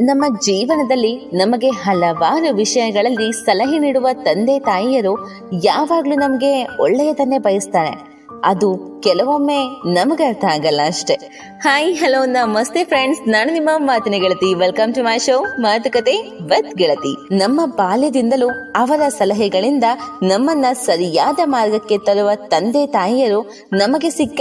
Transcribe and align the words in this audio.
ನಮ್ಮ 0.00 0.38
ಜೀವನದಲ್ಲಿ 0.38 1.30
ನಮಗೆ 1.34 1.68
ಹಲವಾರು 1.68 2.54
ವಿಷಯಗಳಲ್ಲಿ 2.54 3.32
ಸಲಹೆ 3.32 3.78
ನೀಡುವ 3.78 4.08
ತಂದೆ 4.24 4.58
ತಾಯಿಯರು 4.58 5.28
ಯಾವಾಗಲೂ 5.62 6.14
ನಮಗೆ 6.14 6.66
ಒಳ್ಳೆಯದನ್ನೇ 6.80 7.38
ಬಯಸ್ತಾರೆ. 7.38 8.15
ಅದು 8.46 9.00
ಕೆಲವೊಮ್ಮೆ 9.02 9.58
ನಮಗೆ 9.92 10.24
ಅರ್ಥ 10.24 10.44
ಆಗಲ್ಲ 10.44 10.80
ಅಷ್ಟೇ. 10.86 11.14
ಹಾಯ್, 11.62 11.96
ಹಲೋ, 11.96 12.24
ನಮಸ್ತೆ 12.24 12.84
ಫ್ರೆಂಡ್ಸ್ 12.84 13.28
ನಾನು 13.28 13.52
ನಿಮ್ಮ 13.52 13.70
ಮಾತಿನ 13.76 14.12
ಗೆಳತಿ. 14.12 14.54
ವೆಲ್ಕಮ್ 14.54 14.94
ಟು 14.94 15.02
ಮೈ 15.02 15.18
ಶೋ 15.18 15.44
ಮಾತುಕತೆ 15.60 16.16
ವಿತ್ 16.42 16.74
ಗೆಳತಿ. 16.74 17.38
ನಮ್ಮ 17.38 17.66
ಬಾಲ್ಯದಿಂದಲೂ 17.66 18.48
ಅವರ 18.76 19.08
ಸಲಹೆಗಳಿಂದ 19.08 19.84
ನಮ್ಮನ್ನ 20.22 20.64
ಸರಿಯಾದ 20.72 21.38
ಮಾರ್ಗಕ್ಕೆ 21.44 21.98
ತರುವ 21.98 22.30
ತಂದೆ 22.34 22.86
ತಾಯಿಯರು 22.86 23.66
ನಮಗೆ 23.72 24.10
ಸಿಕ್ಕ 24.10 24.40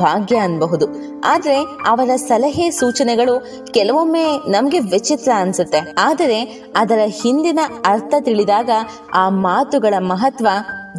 ಭಾಗ್ಯ 0.00 0.36
ಅನ್ಬಹುದು. 0.36 0.86
ಆದ್ರೆ 1.24 1.56
ಅವರ 1.86 2.16
ಸಲಹೆ 2.16 2.70
ಸೂಚನೆಗಳು 2.70 3.64
ಕೆಲವೊಮ್ಮೆ 3.72 4.24
ನಮಗೆ 4.50 4.78
ವಿಚಿತ್ರ 4.78 5.30
ಅನ್ಸುತ್ತೆ. 5.36 5.94
ಆದರೆ 5.98 6.64
ಅದರ 6.76 6.98
ಹಿಂದಿನ 7.22 7.58
ಅರ್ಥ 7.84 8.14
ತಿಳಿದಾಗ 8.20 8.70
ಆ 9.14 9.28
ಮಾತುಗಳ 9.28 9.94
ಮಹತ್ವ 9.98 10.48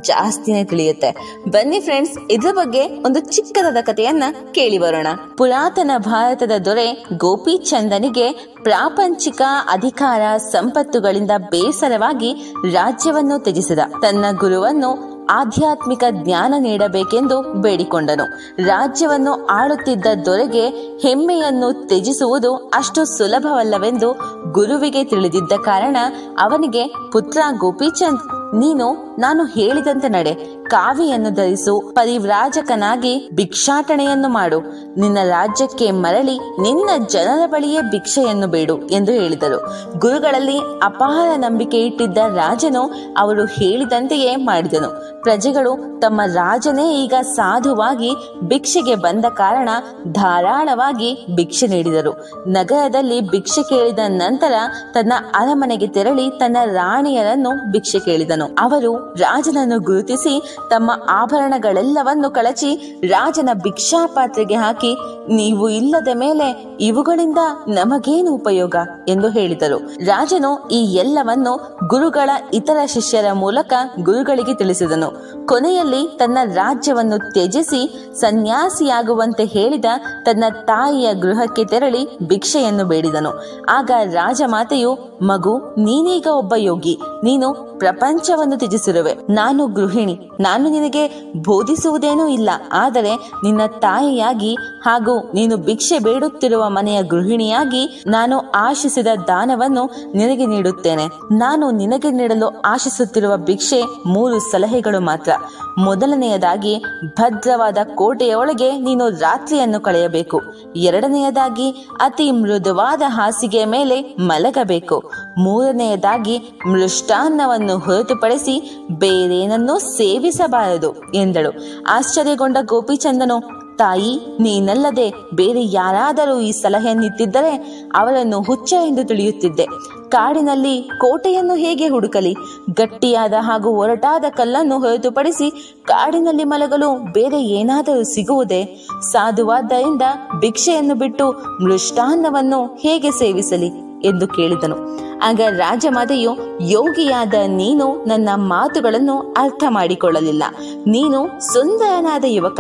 ಜಾಸ್ತಿನೇ 0.02 0.64
ತಿಳಿಯುತ್ತೆ. 0.64 1.40
ಬನ್ನಿ 1.50 1.80
ಫ್ರೆಂಡ್ಸ್ 1.80 2.32
ಇದ್ರ 2.32 2.52
ಬಗ್ಗೆ 2.52 2.82
ಒಂದು 2.88 3.20
ಚಿಕ್ಕದಾದ 3.20 3.78
ಕಥೆಯನ್ನ 3.82 4.24
ಕೇಳಿ 4.52 4.78
ಬರೋಣ. 4.78 5.08
ಪುರಾತನ 5.38 5.92
ಭಾರತದ 5.98 6.52
ದೊರೆ 6.66 7.08
ಗೋಪಿ 7.18 7.58
ಚಂದನಿಗೆ 7.58 8.32
ಪ್ರಾಪಂಚಿಕ 8.64 9.42
ಅಧಿಕಾರ 9.72 10.38
ಸಂಪತ್ತುಗಳಿಂದ 10.38 11.32
ಬೇಸರವಾಗಿ 11.38 12.54
ರಾಜ್ಯವನ್ನು 12.74 13.40
ತ್ಯಜಿಸಿದ. 13.40 13.80
ತನ್ನ 14.02 14.26
ಗುರುವನ್ನು 14.38 15.18
ಆಧ್ಯಾತ್ಮಿಕ 15.30 16.04
ಜ್ಞಾನ 16.12 16.54
ನೀಡಬೇಕೆಂದು 16.60 17.54
ಬೇಡಿಕೊಂಡನು. 17.54 18.24
ರಾಜ್ಯವನ್ನು 18.66 19.46
ಆಳುತ್ತಿದ್ದ 19.46 20.06
ದೊರೆಗೆ 20.26 20.68
ಹೆಮ್ಮೆಯನ್ನು 20.98 21.88
ತ್ಯಜಿಸುವುದು 21.88 22.56
ಅಷ್ಟು 22.56 23.06
ಸುಲಭವಲ್ಲವೆಂದು 23.06 24.12
ಗುರುವಿಗೆ 24.52 25.04
ತಿಳಿದಿದ್ದ 25.04 25.52
ಕಾರಣ 25.64 25.98
ಅವನಿಗೆ 26.40 26.88
ಪುತ್ರ 27.12 27.42
ಗೋಪಿಚಂದ್ 27.58 28.47
ನೀನು 28.56 29.16
ನಾನು 29.20 29.46
ಹೇಳಿದಂತೆ 29.46 30.10
ನಡೆ. 30.10 30.34
ಕಾವಿಯನ್ನು 30.68 31.34
ಧರಿಸು, 31.34 31.92
ಪರಿವ್ರಾಜಕನಾಗಿ 31.96 33.30
ಭಿಕ್ಷಾಟನೆಯನ್ನು 33.34 34.30
ಮಾಡು. 34.30 34.60
ನಿನ್ನ 35.00 35.18
ರಾಜ್ಯಕ್ಕೆ 35.24 35.92
ಮರಳಿ 35.92 36.40
ನಿನ್ನ 36.62 36.90
ಜನರ 37.10 37.46
ಬಳಿಯೇ 37.46 37.82
ಭಿಕ್ಷೆಯನ್ನು 37.82 38.48
ಬೇಡು 38.48 38.80
ಎಂದು 38.80 39.12
ಹೇಳಿದರು. 39.12 39.60
ಗುರುಗಳಲ್ಲಿ 40.00 40.58
ಅಪಾರ 40.84 41.28
ನಂಬಿಕೆ 41.36 41.78
ಇಟ್ಟಿದ್ದ 41.78 42.18
ರಾಜನು 42.18 43.14
ಅವರು 43.18 43.46
ಹೇಳಿದಂತೆಯೇ 43.46 44.36
ಮಾಡಿದನು. 44.36 45.22
ಪ್ರಜೆಗಳು 45.22 46.00
ತಮ್ಮ 46.00 46.22
ರಾಜನೇ 46.34 46.94
ಈಗ 46.94 47.14
ಸಾಧುವಾಗಿ 47.22 48.16
ಭಿಕ್ಷೆಗೆ 48.42 48.96
ಬಂದ 48.96 49.26
ಕಾರಣ 49.26 49.70
ಧಾರಾಳವಾಗಿ 50.12 51.26
ಭಿಕ್ಷೆ 51.36 51.68
ನೀಡಿದರು. 51.68 52.44
ನಗರದಲ್ಲಿ 52.48 53.22
ಭಿಕ್ಷೆ 53.22 53.64
ಕೇಳಿದ 53.64 54.00
ನಂತರ 54.08 54.54
ತನ್ನ 54.94 55.14
ಅರಮನೆಗೆ 55.36 55.88
ತೆರಳಿ 55.88 56.40
ತನ್ನ 56.40 56.58
ರಾಣಿಯರನ್ನು 56.66 57.72
ಭಿಕ್ಷೆ 57.72 58.00
ಕೇಳಿದನು. 58.00 58.37
ಅವರು 58.46 59.14
ರಾಜನನ್ನು 59.14 59.80
ಗುರುತಿಸಿ 59.80 60.58
ತಮ್ಮ 60.70 60.92
ಆಭರಣಗಳೆಲ್ಲವನ್ನು 61.10 62.30
ಕಳಚಿ 62.30 63.00
ರಾಜನ 63.08 63.50
ಭಿಕ್ಷಾ 63.54 64.06
ಪಾತ್ರೆಗೆ 64.06 64.56
ಹಾಕಿ, 64.56 64.96
ನೀವು 65.34 65.70
ಇಲ್ಲದ 65.70 66.08
ಮೇಲೆ 66.14 66.78
ಇವುಗಳಿಂದ 66.80 67.38
ನಮಗೇನು 67.68 68.34
ಉಪಯೋಗ? 68.34 68.76
ಎಂದು 69.08 69.30
ಹೇಳಿದರು. 69.30 70.06
ರಾಜನು 70.06 70.68
ಈ 70.68 70.84
ಎಲ್ಲವನ್ನು 70.94 71.80
ಗುರುಗಳ 71.88 72.30
ಇತರ 72.54 72.78
ಶಿಷ್ಯರ 72.86 73.26
ಮೂಲಕ 73.34 73.74
ಗುರುಗಳಿಗೆ 74.04 74.54
ತಿಳಿಸಿದನು. 74.54 75.38
ಕೊನೆಯಲ್ಲಿ 75.46 76.18
ತನ್ನ 76.18 76.38
ರಾಜ್ಯವನ್ನು 76.54 77.34
ತ್ಯಜಿಸಿ 77.34 78.12
ಸನ್ಯಾಸಿಯಾಗುವಂತೆ 78.20 79.46
ಹೇಳಿದ 79.46 79.86
ತನ್ನ 80.24 80.44
ತಾಯಿಯ 80.66 81.14
ಗೃಹಕ್ಕೆ 81.14 81.66
ತೆರಳಿ 81.66 82.18
ಭಿಕ್ಷೆಯನ್ನು 82.28 82.86
ಬೇಡಿದನು. 82.86 83.44
ಆಗ 83.70 83.92
ರಾಜಮಾತೆಯು, 84.12 85.20
ಮಗು, 85.22 85.58
ನೀನೀಗ 85.58 86.28
ಒಬ್ಬ 86.28 86.54
ಯೋಗಿ. 86.58 87.00
ನೀನು 87.24 87.54
ಪ್ರಪಂಚವನ್ನು 87.80 88.58
ತ್ಯಜಿಸಿರುವೆ. 88.58 89.14
ನಾನು 89.30 89.68
ಗೃಹಿಣಿ. 89.68 90.30
ನಾನು 90.40 90.70
ನಿನಗೆ 90.70 91.08
ಬೋಧಿಸುವುದೇನೂ 91.38 92.28
ಇಲ್ಲ. 92.28 92.50
ಆದರೆ 92.72 93.16
ನಿನ್ನ 93.16 93.62
ತಾಯಿಯಾಗಿ 93.80 94.56
ಹಾಗೂ 94.82 95.32
ನೀನು 95.34 95.58
ಭಿಕ್ಷೆ 95.58 96.00
ಬೇಡುತ್ತಿರುವ 96.00 96.70
ಮನೆಯ 96.70 97.04
ಗೃಹಿಣಿಯಾಗಿ 97.04 98.04
ನಾನು 98.08 98.40
ಆಶಿಸಿದ 98.40 99.08
ದಾನವನ್ನು 99.28 100.12
ನಿನಗೆ 100.16 100.46
ನೀಡುತ್ತೇನೆ. 100.46 101.06
ನಾನು 101.32 101.72
ನಿನಗೆ 101.72 102.12
ನೀಡಲು 102.12 102.62
ಆಶಿಸುತ್ತಿರುವ 102.62 103.38
ಭಿಕ್ಷೆ 103.38 103.84
ಮೂರು 104.06 104.40
ಸಲಹೆಗಳು 104.40 105.02
ಮಾತ್ರ. 105.02 105.32
ಮೊದಲನೆಯದಾಗಿ, 105.78 106.84
ಭದ್ರವಾದ 107.06 107.78
ಕೋಟೆಯೊಳಗೆ 107.96 108.78
ನೀನು 108.78 109.10
ರಾತ್ರಿಯನ್ನು 109.10 109.80
ಕಳೆಯಬೇಕು. 109.80 110.42
ಎರಡನೆಯದಾಗಿ, 110.76 111.88
ಅತಿ 112.02 112.32
ಮೃದುವಾದ 112.32 113.02
ಹಾಸಿಗೆಯ 113.06 113.66
ಮೇಲೆ 113.66 114.02
ಮಲಗಬೇಕು. 114.20 115.12
ಮೂರನೆಯದಾಗಿ 115.38 116.60
ಮೃಷ್ಟಾನ್ನವನ್ನು 117.08 117.78
ಹೊರತುಪಡಿಸಿ 117.78 118.86
ಬೇರೇನನ್ನೂ 118.92 119.80
ಸೇವಿಸಬಾರದು 119.80 121.14
ಎಂದಳು. 121.14 121.52
ಆಶ್ಚರ್ಯಗೊಂಡ 121.90 122.58
ಗೋಪಿಚಂದನು, 122.66 123.40
ತಾಯಿ, 123.78 124.38
ನೀನಲ್ಲದೆ 124.42 125.14
ಬೇರೆ 125.36 125.66
ಯಾರಾದರೂ 125.66 126.40
ಈ 126.40 126.52
ಸಲಹೆಯನ್ನಿತ್ತಿದ್ದರೆ 126.52 127.56
ಅವರನ್ನು 127.96 128.42
ಹುಚ್ಚ 128.42 128.74
ಎಂದು 128.74 129.04
ತಿಳಿಯುತ್ತಿದ್ದೆ. 129.04 129.66
ಕಾಡಿನಲ್ಲಿ 130.10 130.82
ಕೋಟೆಯನ್ನು 130.82 131.56
ಹೇಗೆ 131.56 131.88
ಹುಡುಕಲಿ? 131.88 132.34
ಗಟ್ಟಿಯಾದ 132.74 133.34
ಹಾಗೂ 133.40 133.70
ಒರಟಾದ 133.70 134.26
ಕಲ್ಲನ್ನು 134.30 134.80
ಹೊರತುಪಡಿಸಿ 134.80 135.76
ಕಾಡಿನಲ್ಲಿ 135.86 136.44
ಮಲಗಲು 136.44 137.14
ಬೇರೆ 137.14 137.44
ಏನಾದರೂ 137.44 138.04
ಸಿಗುವುದೇ? 138.04 138.88
ಸಾಧುವಾದ್ದರಿಂದ 139.12 140.02
ಭಿಕ್ಷೆಯನ್ನು 140.40 140.96
ಬಿಟ್ಟು 140.96 141.32
ಮೃಷ್ಟಾನ್ನವನ್ನು 141.64 142.78
ಹೇಗೆ 142.80 143.12
ಸೇವಿಸಲಿ? 143.12 143.88
ಎಂದು 144.04 144.28
ಕೇಳಿದನು. 144.28 145.07
ಆಗ 145.24 145.42
ರಾಜಮಾತೆಯು, 145.50 146.60
ಯೋಗಿಯಾದ 146.62 147.34
ನೀನು 147.48 148.06
ನನ್ನ 148.06 148.30
ಮಾತುಗಳನ್ನು 148.36 149.34
ಅರ್ಥ 149.38 149.64
ಮಾಡಿಕೊಳ್ಳಲಿಲ್ಲ 149.68 150.44
ನೀನು 150.88 151.40
ಸುಂದರನಾದ 151.54 152.24
ಯುವಕ. 152.28 152.60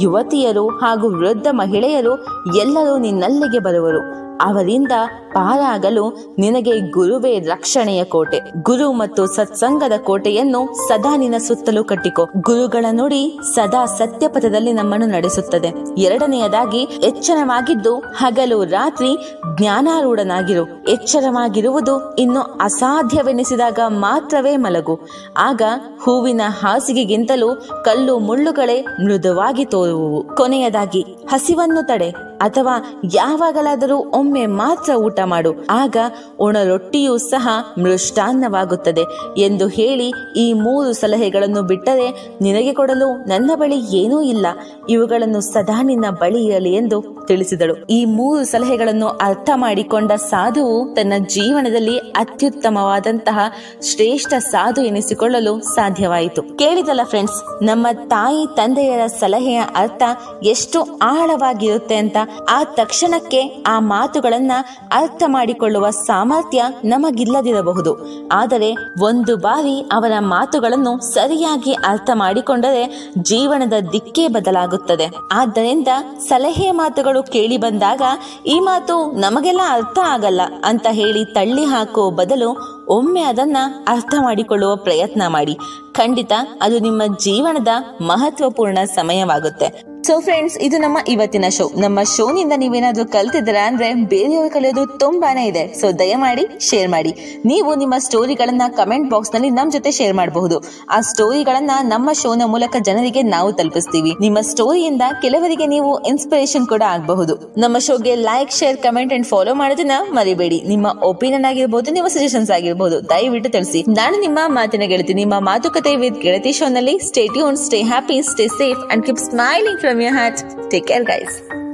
ಯುವತಿಯರು 0.00 0.68
ಹಾಗೂ 0.68 1.18
ವೃದ್ಧ 1.18 1.46
ಮಹಿಳೆಯರು 1.50 2.14
ಎಲ್ಲರೂ 2.56 2.98
ನಿನ್ನಲ್ಲಿಗೆ 2.98 3.58
ಬರುವರು. 3.58 4.27
ಅವರಿಂದ 4.40 4.92
ಪಾರಾಗಲು 5.32 6.34
ನಿನಗೆ 6.38 6.80
ಗುರುವೇ 6.90 7.38
ರಕ್ಷಣೆಯ 7.38 8.04
ಕೋಟೆ, 8.04 8.40
ಗುರು 8.62 8.92
ಮತ್ತು 8.92 9.26
ಸತ್ಸಂಗದ 9.26 9.92
ಕೋಟೆಯನ್ನು 9.98 10.88
ಸದಾ 10.88 11.16
ನಿನ್ನ 11.16 11.36
ಸುತ್ತಲೂ 11.36 11.84
ಕಟ್ಟಿಕೊ. 11.84 12.24
ಗುರುಗಳ 12.24 12.86
ನುಡಿ 12.90 13.38
ಸದಾ 13.54 13.86
ಸತ್ಯಪಥದಲ್ಲಿ 13.86 14.72
ನಮ್ಮನ್ನು 14.72 15.06
ನಡೆಸುತ್ತದೆ. 15.06 15.72
ಎರಡನೆಯದಾಗಿ, 15.98 16.78
ಎಚ್ಚರವಾಗಿದ್ದು 16.78 17.96
ಹಗಲು 17.96 18.64
ರಾತ್ರಿ 18.64 19.16
ಜ್ಞಾನಾರೂಢನಾಗಿರು. 19.58 20.84
ಎಚ್ಚರವಾಗಿರುವುದು 20.88 22.16
ಇನ್ನು 22.16 22.40
ಅಸಾಧ್ಯವೆನಿಸಿದಾಗ 22.40 23.78
ಮಾತ್ರವೇ 23.88 24.56
ಮಲಗು. 24.56 25.00
ಆಗ 25.36 25.62
ಹೂವಿನ 26.02 26.40
ಹಾಸಿಗೆಗಿಂತಲೂ 26.46 27.54
ಕಲ್ಲು 27.84 28.18
ಮುಳ್ಳುಗಳೇ 28.18 28.80
ಮೃದುವಾಗಿ 28.80 29.64
ತೋರುವುವು. 29.64 30.36
ಕೊನೆಯದಾಗಿ, 30.36 31.02
ಹಸಿವನ್ನು 31.02 31.86
ತಡೆ. 31.86 32.27
ಅಥವಾ 32.42 33.02
ಯಾವಾಗಲಾದರೂ 33.14 33.98
ಒಮ್ಮೆ 33.98 34.46
ಮಾತ್ರ 34.46 34.92
ಊಟ 34.92 35.20
ಮಾಡು. 35.24 35.66
ಆಗ 35.70 35.96
ಒಣ 36.38 36.56
ರೊಟ್ಟಿಯೂ 36.64 37.18
ಸಹ 37.18 37.48
ಮೃಷ್ಟಾನ್ನವಾಗುತ್ತದೆ 37.78 39.04
ಎಂದು 39.38 39.68
ಹೇಳಿ 39.68 40.12
ಈ 40.36 40.52
ಮೂರು 40.52 40.92
ಸಲಹೆಗಳನ್ನು 40.92 41.62
ಬಿಟ್ಟರೆ 41.62 42.36
ನಿನಗೆ 42.40 42.72
ಕೊಡಲು 42.74 43.28
ನನ್ನ 43.28 43.50
ಬಳಿ 43.54 43.78
ಏನೂ 43.96 44.20
ಇಲ್ಲ. 44.22 44.46
ಇವುಗಳನ್ನು 44.88 45.40
ಸದಾ 45.40 45.82
ನಿನ್ನ 45.82 46.10
ಬಳಿ 46.10 46.44
ಇರಲಿ 46.44 46.74
ಎಂದು 46.74 47.26
ತಿಳಿಸಿದಳು. 47.26 47.86
ಈ 47.86 48.04
ಮೂರು 48.04 48.44
ಸಲಹೆಗಳನ್ನು 48.44 49.06
ಅರ್ಥ 49.06 49.50
ಮಾಡಿಕೊಂಡ 49.54 50.12
ಸಾಧುವು 50.12 50.94
ತನ್ನ 50.94 51.12
ಜೀವನದಲ್ಲಿ 51.18 51.98
ಅತ್ಯುತ್ತಮವಾದಂತಹ 51.98 53.38
ಶ್ರೇಷ್ಠ 53.82 54.34
ಸಾಧು 54.34 54.82
ಎನಿಸಿಕೊಳ್ಳಲು 54.82 55.60
ಸಾಧ್ಯವಾಯಿತು. 55.60 56.42
ಕೇಳಿದಲ್ಲ 56.58 57.00
ಫ್ರೆಂಡ್ಸ್ 57.04 57.58
ನಮ್ಮ 57.62 57.86
ತಾಯಿ 58.06 58.56
ತಂದೆಯರ 58.56 59.06
ಸಲಹೆಯ 59.06 59.62
ಅರ್ಥ 59.76 60.02
ಎಷ್ಟು 60.42 60.98
ಆಳವಾಗಿರುತ್ತೆ 61.02 61.96
ಅಂತ 61.96 62.16
ಆ 62.50 62.64
ತಕ್ಷಣಕ್ಕೆ 62.64 63.64
ಆ 63.66 63.80
ಮಾತುಗಳನ್ನ 63.80 64.52
ಅರ್ಥ 64.92 65.22
ಮಾಡಿಕೊಳ್ಳುವ 65.26 65.90
ಸಾಮರ್ಥ್ಯ 65.90 66.64
ನಮಗಿಲ್ಲದಿರಬಹುದು. 66.84 68.06
ಆದರೆ 68.28 68.74
ಒಂದು 69.02 69.36
ಬಾರಿ 69.36 69.80
ಅವರ 69.80 70.12
ಮಾತುಗಳನ್ನು 70.18 71.14
ಸರಿಯಾಗಿ 71.14 71.72
ಅರ್ಥ 71.72 72.10
ಮಾಡಿಕೊಂಡರೆ 72.14 73.12
ಜೀವನದ 73.18 73.72
ದಿಕ್ಕೇ 73.92 74.28
ಬದಲಾಗುತ್ತದೆ. 74.28 75.10
ಆದ್ದರಿಂದ 75.32 75.88
ಸಲಹೆ 76.28 76.70
ಮಾತುಗಳು 76.70 77.22
ಕೇಳಿ 77.22 77.56
ಬಂದಾಗ 77.56 78.02
ಈ 78.46 78.60
ಮಾತು 78.60 79.12
ನಮಗೆಲ್ಲ 79.12 79.60
ಅರ್ಥ 79.70 79.98
ಆಗಲ್ಲ 80.04 80.40
ಅಂತ 80.64 80.86
ಹೇಳಿ 80.90 81.24
ತಳ್ಳಿ 81.34 81.64
ಹಾಕುವ 81.64 82.10
ಬದಲು 82.10 82.78
ಒಮ್ಮೆ 82.88 83.22
ಅದನ್ನ 83.22 83.56
ಅರ್ಥ 83.88 84.14
ಮಾಡಿಕೊಳ್ಳುವ 84.20 84.76
ಪ್ರಯತ್ನ 84.76 85.22
ಮಾಡಿ. 85.26 85.58
ಖಂಡಿತ 85.92 86.32
ಅದು 86.62 86.78
ನಿಮ್ಮ 86.78 87.02
ಜೀವನದ 87.16 87.68
ಮಹತ್ವಪೂರ್ಣ 88.00 88.78
ಸಮಯವಾಗುತ್ತೆ. 88.94 89.87
ಸೊ 90.06 90.14
ಫ್ರೆಂಡ್ಸ್ 90.20 90.56
ಇದು 90.66 90.76
ನಮ್ಮ 90.78 90.98
ಇವತ್ತಿನ 91.08 91.46
ಶೋ 91.56 91.64
ನಮ್ಮ 91.84 91.98
ಶೋನಿಂದ 92.02 92.54
ನೀವೇನಾದ್ರೂ 92.56 93.04
ಕಲ್ತಿದ್ದೀರಾ 93.04 93.62
ಅಂದ್ರೆ 93.70 93.88
ಬೇರೆಯವರು 94.12 94.50
ಕಲಿಯೋದು 94.54 94.82
ತುಂಬಾನೇ 95.02 95.46
ಇದೆ. 95.46 95.62
ಸೊ 95.80 95.86
ದಯಮಾಡಿ 95.92 96.44
ಶೇರ್ 96.68 96.88
ಮಾಡಿ. 96.94 97.12
ನೀವು 97.50 97.74
ನಿಮ್ಮ 97.74 97.94
ಸ್ಟೋರಿಗಳನ್ನ 97.98 98.62
ಕಮೆಂಟ್ 98.76 99.10
ಬಾಕ್ಸ್ನಲ್ಲಿ 99.10 99.50
ನಮ್ಮ 99.50 99.72
ಜೊತೆ 99.72 99.90
ಶೇರ್ 99.98 100.14
ಮಾಡಬಹುದು. 100.14 100.56
ಆ 100.90 101.00
ಸ್ಟೋರಿಗಳನ್ನ 101.00 101.70
ನಮ್ಮ 101.82 102.12
ಶೋನ 102.12 102.42
ಮೂಲಕ 102.54 102.76
ಜನರಿಗೆ 102.88 103.22
ನಾವು 103.34 103.52
ತಲುಪಿಸ್ತೀವಿ. 103.52 104.12
ನಿಮ್ಮ 104.20 104.40
ಸ್ಟೋರಿಯಿಂದ 104.40 105.02
ಕೆಲವರಿಗೆ 105.24 105.66
ನೀವು 105.66 105.90
ಇನ್ಸ್ಪಿರೇಷನ್ 106.12 106.66
ಕೂಡ 106.66 106.82
ಆಗಬಹುದು. 106.96 107.36
ನಮ್ಮ 107.64 107.78
ಶೋಗೆ 107.78 108.14
like 108.14 108.50
share 108.50 108.78
comment 108.86 109.12
and 109.12 109.26
follow 109.26 109.54
ಮಾಡೋದನ್ನ 109.54 109.98
ಮರಿಬೇಡಿ. 110.18 110.60
ನಿಮ್ಮ 110.72 110.86
ಒಪಿನಿಯನ್ 111.02 111.44
ಆಗಿರ್ಬೋದು, 111.44 111.90
ನಿಮ್ಮ 111.90 112.08
ಸಜೆಷನ್ಸ್ 112.16 112.50
ಆಗಿರ್ಬೋದು, 112.58 113.08
ದಯವಿಟ್ಟು 113.14 113.50
ತಿಳಿಸಿ. 113.50 113.82
ನಾನು 114.00 114.16
ನಿಮ್ಮ 114.26 114.38
ಮಾತಿನ 114.46 114.86
ಗೆಳತಿ, 114.94 115.14
ನಿಮ್ಮ 115.22 115.34
ಮಾತುಕತೆ 115.50 115.94
ವಿತ್ 115.96 116.20
ಗೆಳತಿ 116.26 116.52
ಶೋನಲ್ಲಿ 116.52 116.96
stay 117.10 117.26
tune 117.36 117.56
stay 117.66 117.82
happy 117.92 118.18
stay 118.32 118.48
safe 118.60 118.80
and 118.92 119.06
keep 119.06 119.22
smiling 119.28 119.80
from 119.88 120.02
your 120.02 120.12
heart. 120.12 120.44
Take 120.68 120.86
care, 120.86 121.02
guys. 121.02 121.67